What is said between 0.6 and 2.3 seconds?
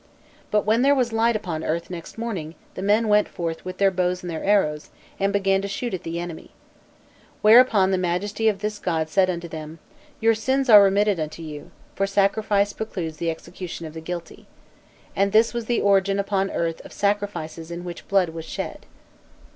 when there was light upon earth the next